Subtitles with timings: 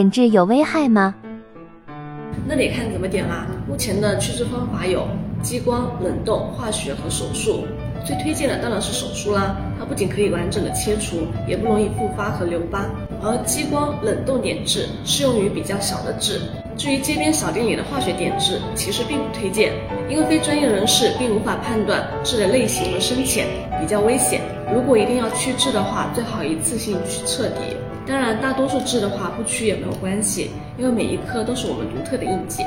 [0.00, 1.14] 点痣有危害吗？
[2.48, 3.46] 那得看怎么点啦。
[3.68, 5.06] 目前的祛痣方法有
[5.42, 7.66] 激光、冷冻、化学和手术。
[8.04, 12.86] 最推荐的当然是手术啦，它不仅可以完整的切除，也不容易复发和留疤。
[13.22, 16.40] 而激光冷冻点痣适用于比较小的痣。
[16.76, 19.72] 至于街边小店里的化学点痣，其实并不推荐，
[20.08, 23.46] 因为非专业人士并无法判断痣的类型和深浅，
[23.78, 24.40] 比较危险。
[24.74, 27.76] 如果一定要去痣的话，最好一次性去彻底。
[28.06, 32.62] 当然，大多数痣的话不去也没有关系，因为每一颗都是我们独特的印记。